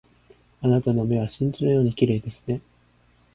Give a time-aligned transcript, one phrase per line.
[0.61, 2.59] あなたの目は真珠のように綺麗ですね